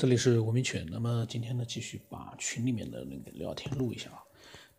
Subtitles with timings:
[0.00, 0.86] 这里是文明犬。
[0.90, 4.24] 那么今天呢，继续把群里面的那个聊天录一下啊。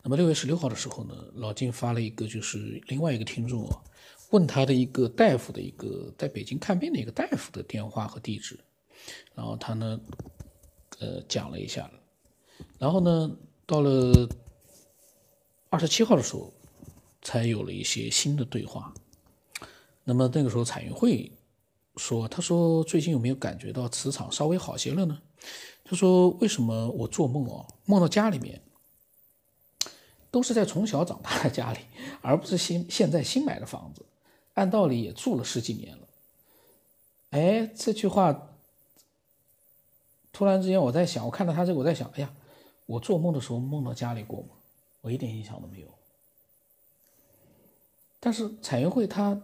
[0.02, 3.84] 那么六月十六号的时候呢，老金发了一个，就是另外一个听众啊，
[4.32, 8.60] 问他的一个大夫的一个在北京看病的一个大夫的电话和地址，
[9.36, 10.02] 然后他呢，
[10.98, 11.88] 呃，讲了一下，
[12.80, 13.30] 然后呢，
[13.68, 14.28] 到了
[15.70, 16.52] 二十七号的时候，
[17.22, 18.92] 才有了一些新的对话。
[20.04, 21.32] 那么那个时候彩云会。
[21.98, 25.22] 说，他说最近有没有感觉到磁场稍微好些了呢？
[25.84, 28.62] 他说为什么我做梦哦，梦到家里面
[30.30, 31.80] 都是在从小长大的家里，
[32.22, 34.06] 而不是新现在新买的房子，
[34.54, 36.08] 按道理也住了十几年了。
[37.32, 38.50] 哎，这句话
[40.32, 42.34] 突然之间我在想，我看到他这个我在想，哎呀，
[42.86, 44.50] 我做梦的时候梦到家里过吗？
[45.02, 45.88] 我一点印象都没有。
[48.20, 49.42] 但是彩云会他。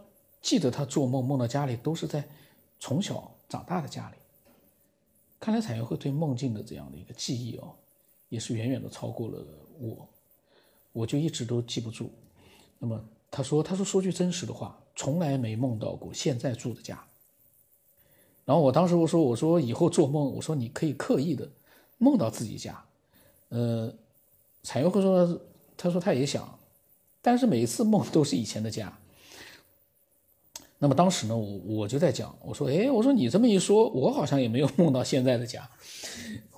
[0.48, 2.26] 记得他做梦梦到家里都是在
[2.80, 4.16] 从小长大的家里，
[5.42, 7.76] 看来彩云会对梦境的这样的一个记忆哦，
[8.30, 9.46] 也是远远的超过了
[9.78, 10.08] 我，
[10.94, 12.10] 我就一直都记不住。
[12.80, 12.98] 那么
[13.30, 17.04] 他说，他说说句真实的话，从来没梦到过现在住的家。
[18.46, 21.52] 然后我当时我说，我说以后做梦，我说你可以刻意的
[21.98, 22.82] 梦到自己家。
[23.50, 23.94] 呃，
[24.64, 25.42] 彩云会说，
[25.76, 26.58] 他说他也想，
[27.22, 28.98] 但是每一次梦都是以前的家。
[30.80, 35.68] 那么当时呢，我我就在讲，我说，哎，我说你这么一说，我好像也没有梦到现在的家。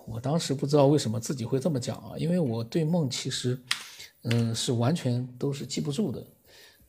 [0.05, 3.57] 我当时不知道为什么自己会这么讲啊，因为我对梦其实，
[4.23, 6.21] 嗯，是完全都是记不住的。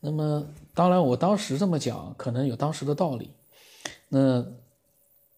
[0.01, 3.31] 那么当然，我当时这么讲，可能有当时的道理。
[4.08, 4.45] 那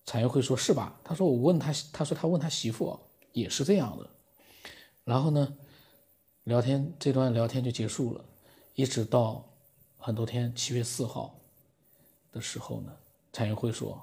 [0.06, 0.98] 彩云会说是吧？
[1.04, 2.98] 他说我问他，他说他问他媳妇
[3.32, 4.08] 也是这样的。
[5.04, 5.52] 然后呢，
[6.44, 8.24] 聊天这段聊天就结束了，
[8.74, 9.44] 一直到
[9.98, 11.41] 很多天，七月四号。
[12.32, 12.92] 的时候呢，
[13.32, 14.02] 蔡云辉说，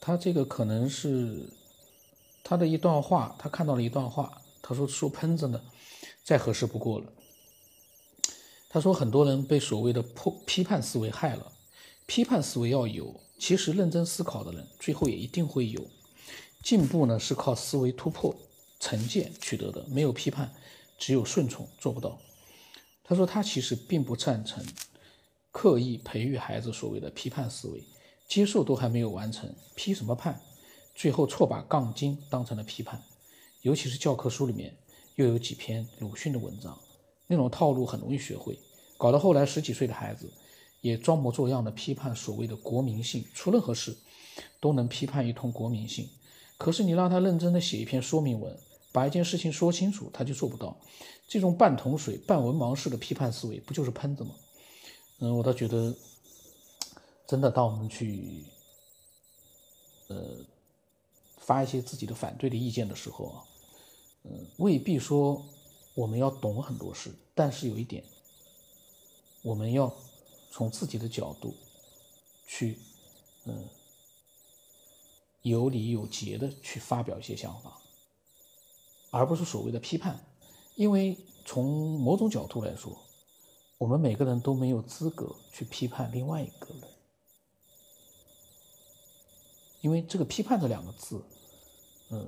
[0.00, 1.48] 他这个可能是
[2.42, 5.62] 他的一段话，他看到了一段话，他说说喷子呢，
[6.24, 7.12] 再合适不过了。
[8.68, 11.52] 他说很多人被所谓的破批判思维害了，
[12.06, 15.86] 批判思维要有，其实认真思考的人最后也一定会有
[16.62, 18.34] 进步呢，是靠思维突破、
[18.80, 20.52] 成见取得的，没有批判，
[20.98, 22.18] 只有顺从，做不到。
[23.08, 24.62] 他说：“他其实并不赞成
[25.50, 27.82] 刻意培育孩子所谓的批判思维，
[28.28, 30.38] 接受都还没有完成，批什么判？
[30.94, 33.02] 最后错把杠精当成了批判，
[33.62, 34.76] 尤其是教科书里面
[35.14, 36.78] 又有几篇鲁迅的文章，
[37.26, 38.58] 那种套路很容易学会，
[38.98, 40.30] 搞到后来十几岁的孩子
[40.82, 43.96] 也装模作样的批判所谓的国民性，出任何事
[44.60, 46.06] 都能批判一通国民性。
[46.58, 48.54] 可是你让他认真的写一篇说明文。”
[48.98, 50.76] 把一件事情说清楚，他就做不到。
[51.28, 54.34] 这种半桶水、半文盲式的批判思维，不就是喷子吗？
[55.20, 55.94] 嗯，我倒觉得，
[57.24, 58.44] 真的，当我们去，
[60.08, 60.44] 呃，
[61.36, 63.44] 发一些自己的反对的意见的时候啊，
[64.24, 65.40] 嗯，未必说
[65.94, 68.02] 我们要懂很多事，但是有一点，
[69.42, 69.94] 我们要
[70.50, 71.54] 从自己的角度
[72.48, 72.76] 去，
[73.44, 73.64] 嗯，
[75.42, 77.80] 有理有节的去发表一些想法。
[79.10, 80.18] 而不是所谓的批判，
[80.74, 82.96] 因为从某种角度来说，
[83.78, 86.82] 我们每个人都没有资格去批判另外一个人，
[89.80, 91.24] 因为这个“批判”这两个字，
[92.10, 92.26] 呃，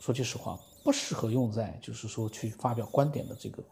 [0.00, 3.62] 说句实话，不适合用在就是说去发表观点的这个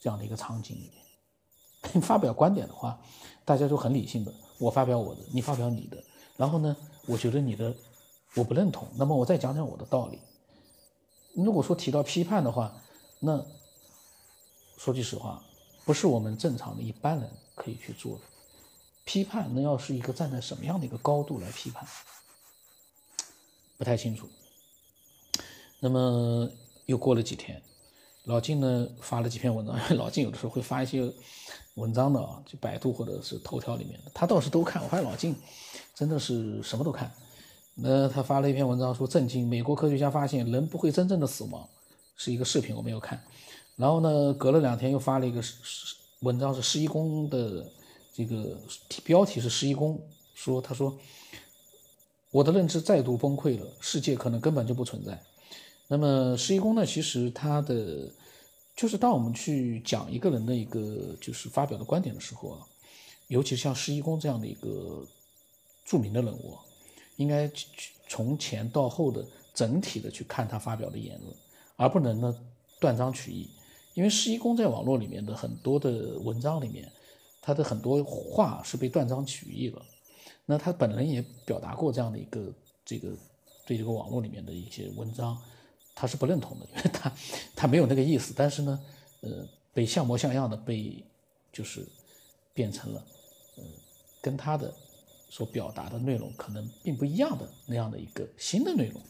[0.00, 2.00] 这样的一个场景里面。
[2.02, 3.00] 发表观点的话，
[3.44, 6.02] 大家都很理性的，我发表我的，你发表你的，
[6.36, 6.76] 然后呢，
[7.06, 7.74] 我觉得你的
[8.34, 10.18] 我不认同，那么我再讲讲我的道理。
[11.34, 12.72] 如果说提到批判的话，
[13.18, 13.44] 那
[14.76, 15.42] 说句实话，
[15.84, 18.20] 不是我们正常的一般人可以去做的。
[19.04, 21.86] 批判那要是一个站在什么样的一个高度来批判，
[23.76, 24.28] 不太清楚。
[25.80, 26.48] 那么
[26.86, 27.60] 又过了几天，
[28.24, 31.12] 老金呢发了几篇文章，因 为老金有的时候会发一些
[31.74, 34.82] 文章的啊，就百度或者是头条里面的，他倒是都看。
[34.82, 35.34] 我发现老金
[35.94, 37.12] 真的是什么都看。
[37.82, 41.66] 那他发了一篇文章说震惊，美国科学家发现人不会真正的死亡，
[42.16, 43.22] 是一个视频我没有看。
[43.76, 45.42] 然后呢，隔了两天又发了一个
[46.20, 47.64] 文章是施一公的
[48.12, 48.58] 这个
[49.04, 49.98] 标题是施一公
[50.34, 50.94] 说他说
[52.30, 55.18] 我的认知再度崩溃了，世界可能根本就不存在。
[55.88, 58.12] 那么施一公呢，其实他的
[58.76, 62.58] 就是当我们去讲一个人的一个就是发表的观点的时候啊，
[63.28, 65.02] 尤其是像施一公这样的一个
[65.84, 66.60] 著名的人物啊。
[67.20, 69.22] 应该去从前到后的
[69.52, 71.36] 整体的去看他发表的言论，
[71.76, 72.34] 而不能呢
[72.80, 73.46] 断章取义。
[73.92, 76.90] 因为施一公在网络里面的很多的文章里面，
[77.42, 79.84] 他的很多话是被断章取义了。
[80.46, 82.52] 那他本人也表达过这样的一个
[82.86, 83.10] 这个
[83.66, 85.36] 对这个网络里面的一些文章，
[85.94, 87.12] 他是不认同的，因为他
[87.54, 88.32] 他没有那个意思。
[88.34, 88.80] 但是呢，
[89.20, 91.04] 呃，被像模像样的被
[91.52, 91.86] 就是
[92.54, 93.04] 变成了，
[93.58, 93.64] 呃，
[94.22, 94.72] 跟他的
[95.30, 99.00] 所表达的内容可能并不一样的那样的一个新的内容。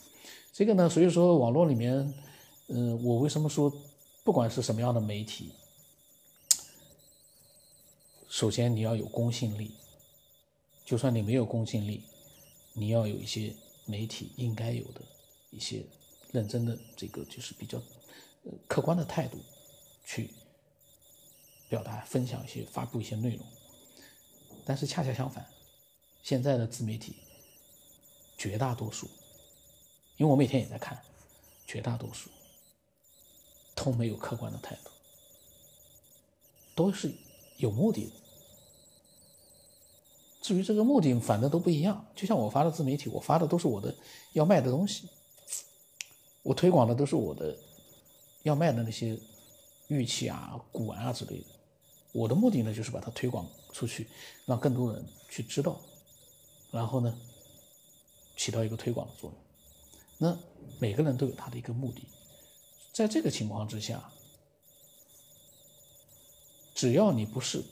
[0.52, 2.14] 这个呢，所以说网络里面，
[2.68, 3.72] 嗯，我为什么说
[4.22, 5.52] 不管是什么样的媒体，
[8.28, 9.74] 首先你要有公信力。
[10.84, 12.02] 就算你没有公信力，
[12.72, 13.54] 你要有一些
[13.86, 15.00] 媒体应该有的
[15.50, 15.84] 一些
[16.32, 17.78] 认真的这个就是比较
[18.42, 19.38] 呃客观的态度
[20.04, 20.30] 去
[21.68, 23.46] 表达、分享一些、发布一些内容。
[24.64, 25.48] 但是恰恰相反，
[26.22, 27.16] 现在的自媒体
[28.36, 29.06] 绝大多数，
[30.16, 31.00] 因为我每天也在看，
[31.66, 32.30] 绝大多数
[33.74, 34.90] 都没有客观的态度，
[36.74, 37.12] 都是
[37.56, 38.12] 有目的的。
[40.42, 42.04] 至于这个目的，反正都不一样。
[42.16, 43.94] 就像我发的自媒体，我发的都是我的
[44.32, 45.08] 要卖的东西，
[46.42, 47.56] 我推广的都是我的
[48.42, 49.18] 要卖的那些
[49.88, 51.46] 玉器啊、古玩啊之类的。
[52.12, 54.08] 我的目的呢，就是把它推广出去，
[54.46, 55.78] 让更多人去知道，
[56.70, 57.18] 然后呢，
[58.36, 59.38] 起到一个推广的作用。
[60.18, 60.38] 那
[60.78, 62.06] 每个人都有他的一个目的，
[62.92, 64.10] 在这个情况之下，
[66.74, 67.64] 只要你不是。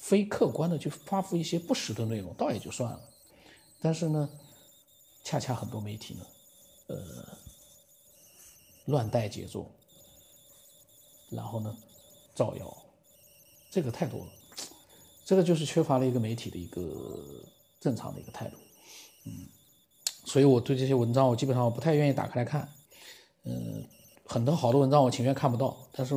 [0.00, 3.00] 非客观的去发布一些不实的内容，倒也就算了。
[3.78, 4.26] 但是呢，
[5.22, 6.26] 恰恰很多媒体呢，
[6.86, 6.96] 呃，
[8.86, 9.70] 乱带节奏，
[11.28, 11.76] 然后呢，
[12.34, 12.74] 造谣，
[13.70, 14.32] 这个太多了。
[15.26, 16.80] 这个就是缺乏了一个媒体的一个
[17.80, 18.56] 正常的一个态度。
[19.26, 19.32] 嗯，
[20.24, 22.68] 所以我对这些文章，我基本上我不太愿意打开来看。
[23.44, 23.84] 嗯，
[24.26, 26.14] 很多好多文章我情愿看不到，但是，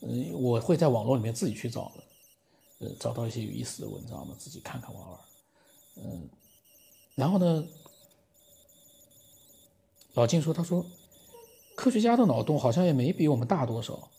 [0.00, 2.02] 嗯，我会在网络里面自己去找的。
[2.78, 5.20] 呃，找到一些有意思的文章嘛，自己看看玩玩。
[5.96, 6.28] 嗯，
[7.14, 7.66] 然后呢，
[10.12, 10.84] 老金说：“他说，
[11.74, 14.10] 科学家的脑洞好像也没比我们大多少。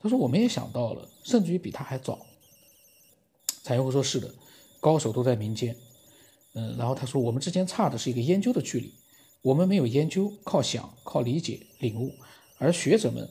[0.00, 2.18] 他说，我们也想到了，甚至于比他还早。”
[3.64, 4.34] 彩云会说：“是的，
[4.80, 5.74] 高手都在民间。”
[6.54, 8.94] 嗯，然后他说：“我们之间差的是一个研究的距离，
[9.42, 12.10] 我们没有研究，靠想，靠理解、领悟；
[12.58, 13.28] 而学者们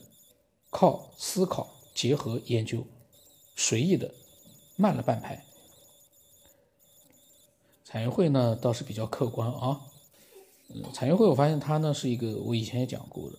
[0.70, 2.86] 靠思考、结合、研究，
[3.56, 4.14] 随意的。”
[4.76, 5.44] 慢了半拍，
[7.84, 9.80] 产业会呢倒是比较客观啊。
[10.66, 13.38] 嗯，产业会我发现他呢是一个我以前也讲过的，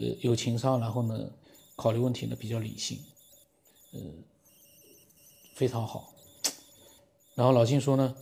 [0.00, 1.30] 呃，有情商，然后呢
[1.76, 2.98] 考虑问题呢比较理性，
[3.92, 4.00] 呃，
[5.54, 6.12] 非常好。
[7.34, 8.14] 然后老金说呢，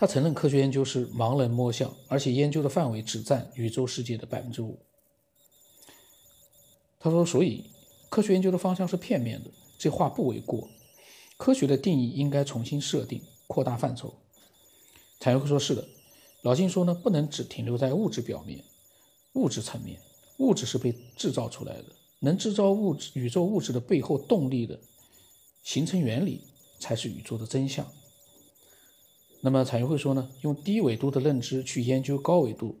[0.00, 4.78] 他承认科学研究是盲人摸象，而且研究的范围只占宇宙世界的百分之五。
[6.98, 7.66] 他说，所以
[8.08, 10.70] 科学研究的方向是片面的，这话不为过。
[11.36, 14.14] 科学的定义应该重新设定，扩大范畴。
[15.18, 15.86] 彩油会说：“是的。”
[16.40, 18.64] 老金说：“呢，不能只停留在物质表面、
[19.34, 20.00] 物质层面。
[20.38, 21.84] 物质是被制造出来的，
[22.20, 24.80] 能制造物质、宇宙物质的背后动力的
[25.62, 26.46] 形成原理，
[26.78, 27.86] 才是宇宙的真相。”
[29.40, 32.78] 那么彩云会说：“呢，用低维度的认知去研究高维度，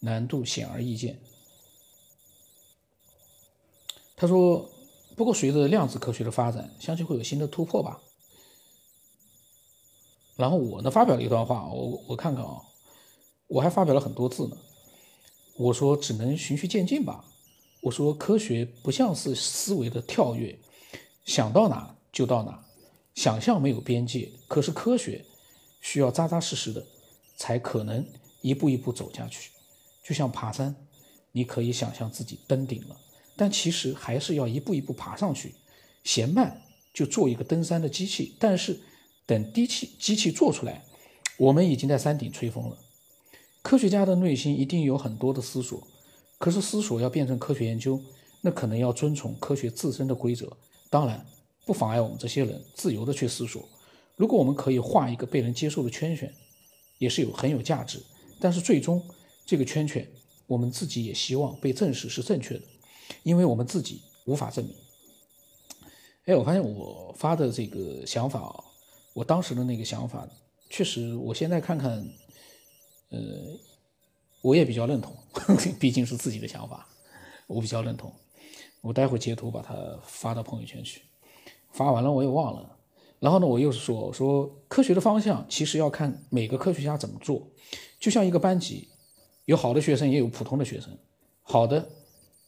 [0.00, 1.20] 难度显而易见。”
[4.16, 4.68] 他说。
[5.14, 8.00] 不过，随着量子科学的发展，相信会有新的突破吧。
[10.36, 12.62] 然后我呢发表了一段话，我我看看啊，
[13.46, 14.56] 我还发表了很多字呢。
[15.58, 17.26] 我说只能循序渐进吧。
[17.82, 20.58] 我说科学不像是思维的跳跃，
[21.26, 22.64] 想到哪就到哪，
[23.14, 24.32] 想象没有边界。
[24.48, 25.22] 可是科学
[25.82, 26.82] 需要扎扎实实的，
[27.36, 28.02] 才可能
[28.40, 29.50] 一步一步走下去。
[30.02, 30.74] 就像爬山，
[31.32, 32.96] 你可以想象自己登顶了。
[33.36, 35.54] 但其实还是要一步一步爬上去，
[36.04, 36.62] 嫌慢
[36.94, 38.34] 就做一个登山的机器。
[38.38, 38.80] 但是
[39.26, 40.84] 等机器机器做出来，
[41.36, 42.78] 我们已经在山顶吹风了。
[43.62, 45.86] 科学家的内心一定有很多的思索，
[46.38, 48.00] 可是思索要变成科学研究，
[48.40, 50.54] 那可能要遵从科学自身的规则。
[50.90, 51.24] 当然，
[51.64, 53.66] 不妨碍我们这些人自由的去思索。
[54.16, 56.32] 如果我们可以画一个被人接受的圈圈，
[56.98, 58.02] 也是有很有价值。
[58.40, 59.02] 但是最终
[59.46, 60.06] 这个圈圈，
[60.46, 62.62] 我们自己也希望被证实是正确的。
[63.22, 64.74] 因为我们自己无法证明。
[66.24, 68.64] 哎，我发现我发的这个想法，
[69.12, 70.26] 我当时的那个想法，
[70.70, 71.92] 确实，我现在看看，
[73.10, 73.18] 呃，
[74.40, 75.14] 我也比较认同，
[75.78, 76.86] 毕竟是自己的想法，
[77.46, 78.12] 我比较认同。
[78.80, 81.02] 我待会截图把它发到朋友圈去，
[81.72, 82.78] 发完了我也忘了。
[83.22, 87.46] 然后呢，我又是说，说科学的方向其实要看每个科学家怎么做，
[88.00, 88.88] 就像一个班级，
[89.44, 90.90] 有好的学生，也有普通的学生，
[91.42, 91.88] 好的。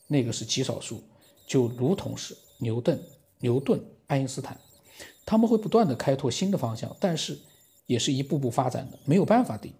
[0.09, 1.01] 那个是极少数，
[1.47, 3.01] 就如同是牛顿、
[3.39, 4.61] 牛顿、爱因斯坦，
[5.25, 7.39] 他们会不断的开拓新的方向，但是
[7.87, 9.73] 也是一步步发展的，没有办法的。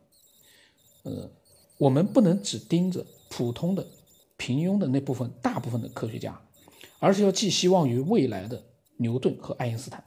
[1.03, 1.29] 呃，
[1.77, 3.85] 我们不能只盯着普通的、
[4.37, 6.41] 平庸的那部分大部分的科学家，
[7.01, 8.65] 而是要寄希望于未来的
[8.97, 10.03] 牛顿和爱因斯坦。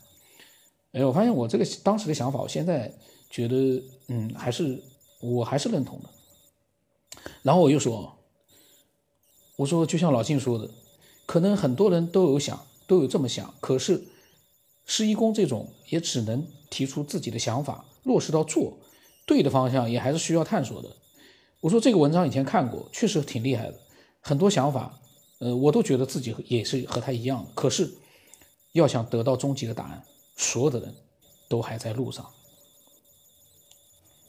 [0.97, 2.91] 哎，我发现我这个当时的想法，我现在
[3.29, 4.81] 觉得，嗯，还是
[5.21, 6.09] 我还是认同的。
[7.43, 8.17] 然后我又说，
[9.57, 10.67] 我说就像老静说的，
[11.27, 14.07] 可能很多人都有想，都有这么想，可是
[14.85, 18.79] 施一公这种也只能提出自己的想法，落实到做。
[19.27, 20.89] 对的方向也还是需要探索的。
[21.59, 23.77] 我说这个文章以前看过，确实挺厉害的，
[24.19, 24.99] 很多想法，
[25.37, 27.51] 呃，我都觉得自己也是和他一样的。
[27.53, 27.93] 可是，
[28.71, 30.03] 要想得到终极的答案，
[30.37, 30.95] 所有的人
[31.49, 32.25] 都还在路上。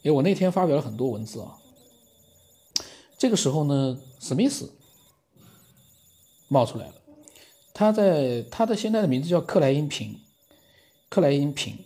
[0.02, 1.56] 因为我那天发表了很多文字啊。
[3.16, 4.72] 这个时候呢，史密斯
[6.48, 6.94] 冒出来了，
[7.72, 10.20] 他在他的现在的名字叫克莱因平，
[11.08, 11.78] 克莱因平，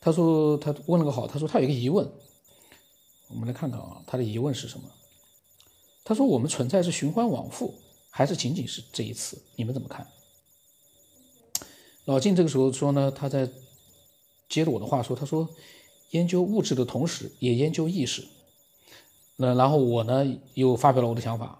[0.00, 2.10] 他说他问了个好，他说他有一个疑问。
[3.28, 4.88] 我们来看看啊，他的疑问是什么？
[6.04, 7.74] 他说：“我们存在是循环往复，
[8.10, 9.42] 还是仅仅是这一次？
[9.56, 10.06] 你们怎么看？”
[12.04, 13.48] 老晋这个时候说呢，他在
[14.48, 15.48] 接着我的话说，他说
[16.10, 18.26] ：“研究物质的同时，也研究意识。”
[19.36, 20.24] 那然后我呢，
[20.54, 21.58] 又发表了我的想法。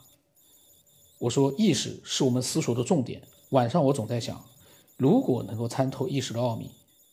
[1.19, 3.23] 我说：“意识是我们思索的重点。
[3.51, 4.45] 晚上我总在想，
[4.97, 6.71] 如果能够参透意识的奥秘，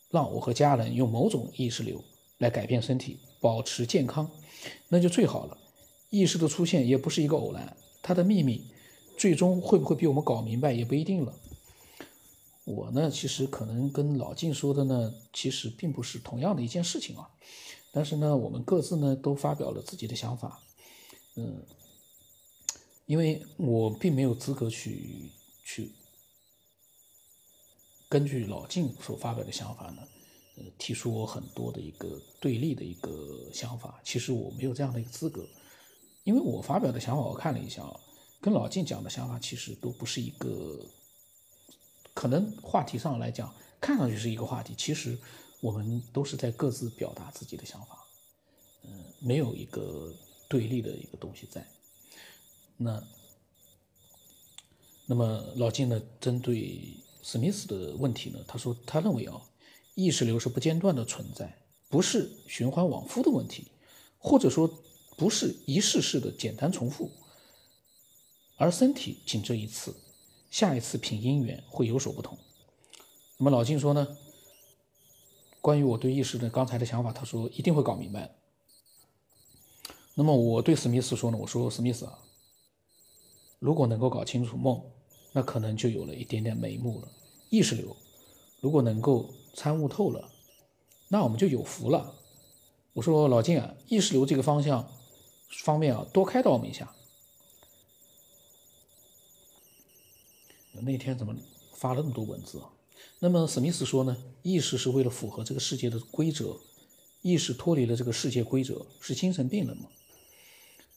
[0.10, 2.04] 让我和家人用某种意识流
[2.38, 4.30] 来改变身体，保持健康。”
[4.90, 5.58] 那就最好了。
[6.12, 8.66] 意识的出现也不是一个偶然，它的秘密
[9.18, 11.34] 最终会不会被我们搞明白也不一定了。
[12.76, 17.30] 我呢，其实可能跟老晋说的呢，其实并不是同样的一件事情啊。
[17.92, 20.60] 但是呢，我们各自呢都发表了自己的想法。
[21.36, 21.64] 嗯，
[23.06, 25.30] 因为我并没有资格去
[25.64, 25.92] 去
[28.08, 30.02] 根据老晋所发表的想法呢。
[30.58, 35.48] 呃提出我很多的一个对立的一个想法，其实我没有这样的一个资格，
[36.26, 38.00] 因为我发表的想法，我看了一下啊，
[38.42, 40.78] 跟老晋讲的想法其实都不是一个，
[42.22, 45.18] 可能话题上来讲，看上去是一个话题，其实
[45.60, 48.06] 我们都是在各自表达自己的想法，
[48.84, 50.14] 嗯，没有一个
[50.48, 51.68] 对立的一个东西在。
[52.78, 53.04] 那，
[55.08, 59.42] 那么老金呢，针对史密斯的问题呢，他说他认为啊。
[59.96, 61.58] 意识流是不间断的存在，
[61.90, 63.72] 不是循环往复的问题，
[64.20, 64.72] 或者说
[65.18, 67.12] 不是一世世的简单重复，
[68.58, 69.94] 而身体仅这一次，
[70.52, 72.38] 下一次品姻缘会有所不同。
[73.40, 74.08] 那么老金说呢？
[75.60, 78.36] 关于我对意识的刚才的想法，他说一定会搞明白。
[80.14, 81.38] 那么我对史密斯说呢？
[81.42, 82.20] 我说史密斯啊，
[83.58, 84.80] 如果能够搞清楚梦，
[85.32, 87.08] 那可能就有了一点点眉目了。
[87.50, 87.98] 意识流
[88.60, 89.32] 如果能够。
[89.54, 90.32] 参悟透了，
[91.10, 92.16] 那我们就有福了。
[92.94, 94.90] 我说老金啊，意识流这个方向
[95.66, 96.96] 方面啊，多开导我们一下。
[100.74, 101.36] 那天怎么
[101.74, 102.70] 发了那么多文字啊？
[103.20, 106.58] 那么史密斯说呢，意识是为了符合这个世界的规则，
[107.22, 109.86] 意识脱离了这个世界规则是精神病人吗？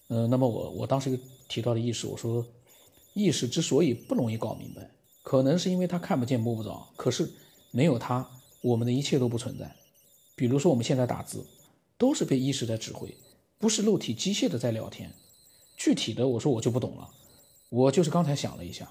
[0.09, 2.47] 嗯，那么我我当时提到的意识，我说
[3.15, 4.91] 意识之所以不容易搞明白，
[5.23, 7.31] 可能是因为他看不见摸不着，可是
[7.71, 8.31] 没有他。
[8.61, 9.77] 我们的一切都不存在，
[10.35, 11.47] 比如说我们现在打字，
[11.99, 13.15] 都是被意识在指挥，
[13.59, 15.13] 不是肉体机械的在聊天。
[15.77, 17.11] 具体的，我说我就不懂了，
[17.69, 18.91] 我就是刚才想了一下。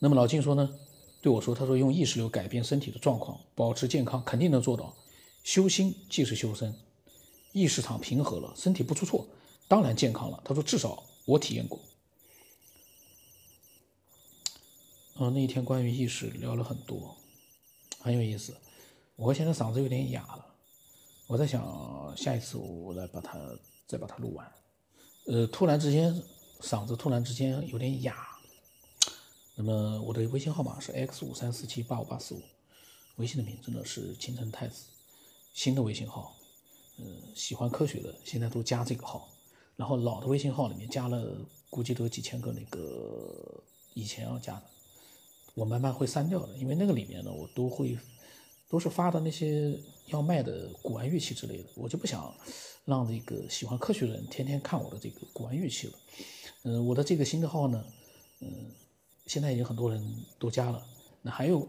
[0.00, 0.78] 那么老静说呢，
[1.20, 4.94] 对我说，他说用意识流改变身体的状况，保持健康，肯定能做到。
[5.42, 6.72] 修心即是修身，
[7.52, 9.26] 意识场平和了，身体不出错，
[9.66, 10.40] 当然健康了。
[10.44, 11.80] 他说至少我体验过。
[15.16, 17.16] 嗯，那一天关于意识聊了很多，
[17.98, 18.54] 很有意思。
[19.16, 20.46] 我现在嗓子有点哑了，
[21.26, 23.36] 我在想下一次我来把它
[23.88, 24.52] 再把它录完。
[25.26, 26.14] 呃，突然之间
[26.60, 28.37] 嗓子突然之间有点哑。
[29.58, 32.40] 那么我的微信号码是 x 五三四七八五八四五，
[33.16, 34.84] 微信的名字呢是青城太子，
[35.52, 36.32] 新的微信号。
[36.98, 39.28] 嗯，喜欢科学的现在都加这个号，
[39.74, 41.36] 然后老的微信号里面加了
[41.68, 43.60] 估计都有几千个那个
[43.94, 44.62] 以前要加的。
[45.54, 47.98] 我慢慢会删掉的，因为那个里面呢，我都会
[48.68, 52.32] 都是发的那些要卖的古玩玉器之类的，我就不想
[52.84, 55.94] 让这个喜欢科学的人天天看我的这个古玩玉器了。
[56.62, 57.84] 嗯，我的这个新的号呢，
[58.40, 58.70] 嗯，
[59.28, 60.84] 现在已经很多人都加了，
[61.22, 61.68] 那还有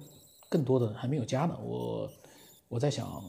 [0.50, 1.56] 更多的还没有加呢。
[1.62, 2.12] 我
[2.70, 3.24] 我在想，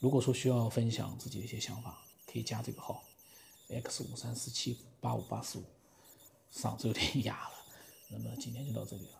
[0.00, 3.04] 如果说需要分享自己的一些想法，可以加这个号
[3.68, 5.64] x 五三四七八五八四五。
[6.50, 7.54] 嗓子有点哑了，
[8.08, 9.18] 那么今天就到这里了。